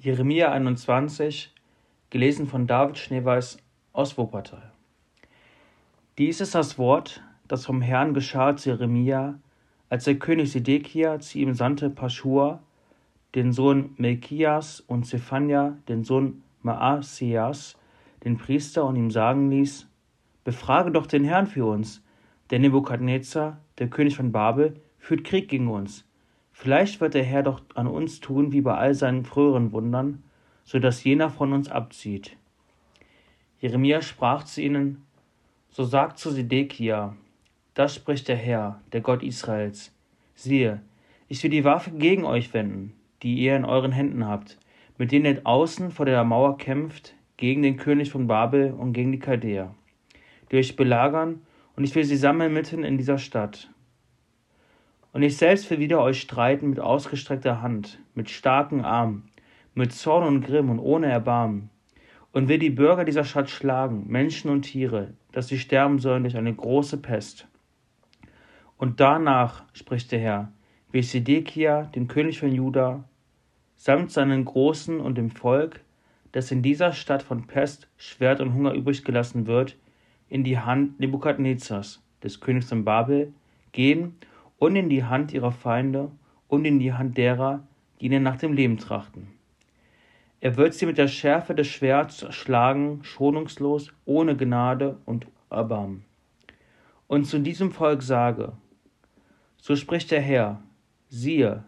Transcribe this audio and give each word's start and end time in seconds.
Jeremia 0.00 0.52
21, 0.52 1.52
gelesen 2.10 2.46
von 2.46 2.68
David 2.68 2.98
Schneeweiß 2.98 3.58
aus 3.92 4.16
Wuppertal. 4.16 4.70
Dies 6.18 6.40
ist 6.40 6.54
das 6.54 6.78
Wort, 6.78 7.20
das 7.48 7.66
vom 7.66 7.82
Herrn 7.82 8.14
geschah 8.14 8.54
zu 8.54 8.70
Jeremia, 8.70 9.40
als 9.88 10.04
der 10.04 10.14
König 10.14 10.52
Sedekia 10.52 11.18
zu 11.18 11.38
ihm 11.38 11.52
sandte 11.52 11.90
Paschur, 11.90 12.62
den 13.34 13.50
Sohn 13.50 13.96
Melchias 13.96 14.78
und 14.78 15.02
Zephania, 15.02 15.76
den 15.88 16.04
Sohn 16.04 16.44
Maasias, 16.62 17.76
den 18.22 18.38
Priester, 18.38 18.84
und 18.84 18.94
ihm 18.94 19.10
sagen 19.10 19.50
ließ: 19.50 19.88
Befrage 20.44 20.92
doch 20.92 21.06
den 21.06 21.24
Herrn 21.24 21.48
für 21.48 21.66
uns, 21.66 22.04
denn 22.52 22.60
Nebukadnezar, 22.62 23.58
der 23.78 23.90
König 23.90 24.14
von 24.14 24.30
Babel, 24.30 24.80
führt 25.00 25.24
Krieg 25.24 25.48
gegen 25.48 25.66
uns. 25.66 26.07
Vielleicht 26.60 27.00
wird 27.00 27.14
der 27.14 27.22
Herr 27.22 27.44
doch 27.44 27.62
an 27.76 27.86
uns 27.86 28.18
tun 28.18 28.50
wie 28.50 28.62
bei 28.62 28.76
all 28.76 28.92
seinen 28.92 29.24
früheren 29.24 29.70
Wundern, 29.70 30.24
so 30.64 30.80
dass 30.80 31.04
jener 31.04 31.30
von 31.30 31.52
uns 31.52 31.70
abzieht. 31.70 32.36
Jeremia 33.60 34.02
sprach 34.02 34.42
zu 34.42 34.60
ihnen, 34.60 35.04
so 35.70 35.84
sagt 35.84 36.18
zu 36.18 36.32
Sedekia, 36.32 37.14
das 37.74 37.94
spricht 37.94 38.26
der 38.26 38.34
Herr, 38.34 38.80
der 38.92 39.02
Gott 39.02 39.22
Israels. 39.22 39.94
Siehe, 40.34 40.82
ich 41.28 41.40
will 41.44 41.50
die 41.50 41.62
Waffe 41.62 41.92
gegen 41.92 42.24
euch 42.24 42.52
wenden, 42.52 42.92
die 43.22 43.36
ihr 43.36 43.54
in 43.54 43.64
euren 43.64 43.92
Händen 43.92 44.26
habt, 44.26 44.58
mit 44.98 45.12
denen 45.12 45.26
ihr 45.26 45.46
außen 45.46 45.92
vor 45.92 46.06
der 46.06 46.24
Mauer 46.24 46.58
kämpft, 46.58 47.14
gegen 47.36 47.62
den 47.62 47.76
König 47.76 48.10
von 48.10 48.26
Babel 48.26 48.72
und 48.72 48.94
gegen 48.94 49.12
die 49.12 49.20
Chaldäer, 49.20 49.72
die 50.50 50.56
euch 50.56 50.74
belagern, 50.74 51.40
und 51.76 51.84
ich 51.84 51.94
will 51.94 52.02
sie 52.02 52.16
sammeln 52.16 52.52
mitten 52.52 52.82
in 52.82 52.98
dieser 52.98 53.18
Stadt. 53.18 53.70
Und 55.18 55.24
ich 55.24 55.36
selbst 55.36 55.68
will 55.68 55.80
wieder 55.80 56.00
euch 56.00 56.20
streiten 56.20 56.70
mit 56.70 56.78
ausgestreckter 56.78 57.60
Hand, 57.60 57.98
mit 58.14 58.30
starken 58.30 58.84
Armen, 58.84 59.28
mit 59.74 59.92
Zorn 59.92 60.24
und 60.24 60.42
Grimm 60.42 60.70
und 60.70 60.78
ohne 60.78 61.08
Erbarmen, 61.08 61.70
und 62.30 62.46
will 62.46 62.60
die 62.60 62.70
Bürger 62.70 63.04
dieser 63.04 63.24
Stadt 63.24 63.50
schlagen, 63.50 64.04
Menschen 64.06 64.48
und 64.48 64.62
Tiere, 64.62 65.14
dass 65.32 65.48
sie 65.48 65.58
sterben 65.58 65.98
sollen 65.98 66.22
durch 66.22 66.36
eine 66.36 66.54
große 66.54 66.98
Pest. 66.98 67.48
Und 68.76 69.00
danach, 69.00 69.64
spricht 69.72 70.12
der 70.12 70.20
Herr, 70.20 70.52
will 70.92 71.00
ich 71.00 71.10
Sedekia, 71.10 71.86
den 71.96 72.06
König 72.06 72.38
von 72.38 72.52
Juda, 72.52 73.02
samt 73.74 74.12
seinen 74.12 74.44
Großen 74.44 75.00
und 75.00 75.18
dem 75.18 75.30
Volk, 75.30 75.80
das 76.30 76.52
in 76.52 76.62
dieser 76.62 76.92
Stadt 76.92 77.24
von 77.24 77.48
Pest, 77.48 77.88
Schwert 77.96 78.40
und 78.40 78.54
Hunger 78.54 78.72
übrig 78.72 79.02
gelassen 79.02 79.48
wird, 79.48 79.74
in 80.28 80.44
die 80.44 80.60
Hand 80.60 81.00
Nebukadnezars, 81.00 82.04
des 82.22 82.38
Königs 82.38 82.68
von 82.68 82.84
Babel, 82.84 83.32
geben 83.72 84.14
und 84.58 84.76
in 84.76 84.88
die 84.88 85.04
Hand 85.04 85.32
ihrer 85.32 85.52
Feinde 85.52 86.10
und 86.48 86.64
in 86.64 86.78
die 86.78 86.92
Hand 86.92 87.16
derer, 87.16 87.66
die 88.00 88.06
ihnen 88.06 88.22
nach 88.22 88.36
dem 88.36 88.52
Leben 88.52 88.78
trachten. 88.78 89.28
Er 90.40 90.56
wird 90.56 90.74
sie 90.74 90.86
mit 90.86 90.98
der 90.98 91.08
Schärfe 91.08 91.54
des 91.54 91.66
Schwerts 91.66 92.26
schlagen, 92.34 93.00
schonungslos, 93.02 93.92
ohne 94.04 94.36
Gnade 94.36 94.98
und 95.04 95.26
Erbarmen. 95.50 96.04
Und 97.08 97.24
zu 97.24 97.40
diesem 97.40 97.72
Volk 97.72 98.02
sage, 98.02 98.52
so 99.56 99.74
spricht 99.74 100.10
der 100.10 100.20
Herr, 100.20 100.62
siehe, 101.08 101.64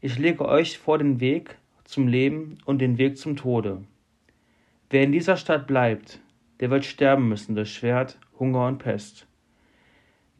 ich 0.00 0.18
lege 0.18 0.44
euch 0.46 0.78
vor 0.78 0.98
den 0.98 1.20
Weg 1.20 1.56
zum 1.84 2.06
Leben 2.06 2.58
und 2.66 2.80
den 2.80 2.98
Weg 2.98 3.16
zum 3.16 3.36
Tode. 3.36 3.82
Wer 4.90 5.02
in 5.02 5.12
dieser 5.12 5.36
Stadt 5.36 5.66
bleibt, 5.66 6.20
der 6.60 6.70
wird 6.70 6.84
sterben 6.84 7.28
müssen 7.28 7.54
durch 7.54 7.72
Schwert, 7.72 8.18
Hunger 8.38 8.66
und 8.66 8.78
Pest. 8.78 9.26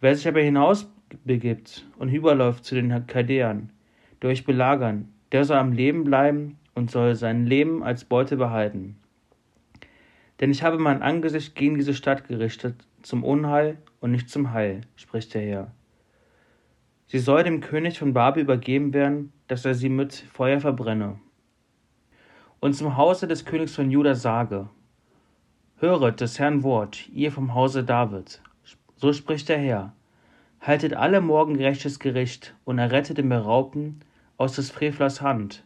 Wer 0.01 0.15
sich 0.15 0.29
aber 0.29 0.41
hinaus 0.41 0.89
begibt 1.25 1.87
und 1.99 2.13
überläuft 2.13 2.65
zu 2.65 2.75
den 2.75 3.07
Chaldäern, 3.07 3.71
die 4.23 4.27
euch 4.27 4.45
belagern, 4.45 5.09
der 5.33 5.45
soll 5.45 5.57
am 5.57 5.73
Leben 5.73 6.05
bleiben 6.05 6.59
und 6.75 6.91
soll 6.91 7.15
sein 7.15 7.47
Leben 7.47 7.83
als 7.83 8.05
Beute 8.05 8.37
behalten. 8.37 8.97
Denn 10.41 10.51
ich 10.51 10.63
habe 10.63 10.79
mein 10.79 11.03
Angesicht 11.03 11.55
gegen 11.55 11.77
diese 11.77 11.95
Stadt 11.95 12.29
gerichtet, 12.29 12.87
zum 13.03 13.25
Unheil 13.25 13.79
und 14.01 14.13
nicht 14.13 14.31
zum 14.31 14.53
Heil, 14.53 14.83
spricht 14.97 15.35
der 15.35 15.43
Herr. 15.43 15.73
Sie 17.07 17.19
soll 17.19 17.43
dem 17.43 17.61
König 17.61 17.99
von 17.99 18.13
Babel 18.13 18.43
übergeben 18.43 18.93
werden, 18.93 19.33
dass 19.47 19.65
er 19.65 19.75
sie 19.75 19.89
mit 19.89 20.15
Feuer 20.15 20.61
verbrenne. 20.61 21.19
Und 22.61 22.75
zum 22.75 22.97
Hause 22.97 23.27
des 23.27 23.45
Königs 23.45 23.75
von 23.75 23.91
Juda 23.91 24.15
sage, 24.15 24.69
Höret 25.79 26.21
des 26.21 26.39
Herrn 26.39 26.65
Wort, 26.65 27.09
ihr 27.11 27.31
vom 27.31 27.55
Hause 27.55 27.85
David. 27.85 28.43
So 28.97 29.13
spricht 29.13 29.49
der 29.49 29.59
Herr. 29.59 29.93
Haltet 30.61 30.93
alle 30.93 31.21
morgen 31.21 31.57
gerechtes 31.57 32.01
Gericht 32.01 32.55
und 32.65 32.79
errettet 32.79 33.19
den 33.19 33.29
Beraubten 33.29 34.01
aus 34.37 34.57
des 34.57 34.71
Frevlers 34.71 35.23
Hand, 35.23 35.65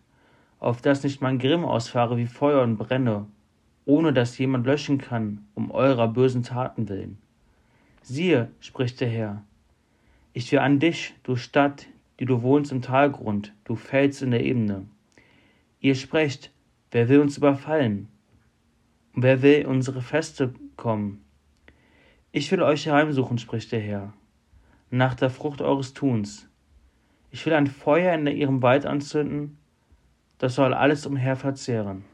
auf 0.60 0.82
dass 0.82 1.02
nicht 1.02 1.22
mein 1.22 1.38
Grimm 1.38 1.64
ausfahre 1.64 2.18
wie 2.18 2.26
Feuer 2.26 2.62
und 2.62 2.76
brenne, 2.76 3.26
ohne 3.86 4.12
dass 4.12 4.36
jemand 4.36 4.66
löschen 4.66 4.98
kann, 4.98 5.46
um 5.54 5.70
eurer 5.70 6.08
bösen 6.08 6.42
Taten 6.42 6.88
willen. 6.88 7.18
Siehe, 8.02 8.50
spricht 8.60 9.00
der 9.00 9.08
Herr, 9.08 9.42
ich 10.34 10.52
will 10.52 10.58
an 10.60 10.78
dich, 10.78 11.14
du 11.22 11.36
Stadt, 11.36 11.86
die 12.20 12.26
du 12.26 12.42
wohnst 12.42 12.70
im 12.70 12.82
Talgrund, 12.82 13.54
du 13.64 13.76
Fels 13.76 14.20
in 14.22 14.30
der 14.30 14.44
Ebene. 14.44 14.86
Ihr 15.80 15.94
sprecht, 15.94 16.52
wer 16.90 17.08
will 17.08 17.20
uns 17.20 17.38
überfallen? 17.38 18.08
Und 19.14 19.22
wer 19.22 19.42
will 19.42 19.66
unsere 19.66 20.02
Feste 20.02 20.54
kommen? 20.76 21.24
Ich 22.30 22.50
will 22.52 22.62
euch 22.62 22.88
heimsuchen, 22.88 23.38
spricht 23.38 23.72
der 23.72 23.80
Herr 23.80 24.12
nach 24.92 25.14
der 25.14 25.30
Frucht 25.30 25.62
eures 25.62 25.94
Tuns. 25.94 26.50
Ich 27.30 27.46
will 27.46 27.54
ein 27.54 27.66
Feuer 27.66 28.14
in 28.14 28.26
ihrem 28.26 28.60
Wald 28.60 28.84
anzünden, 28.84 29.56
das 30.36 30.54
soll 30.54 30.74
alles 30.74 31.06
umher 31.06 31.34
verzehren. 31.34 32.04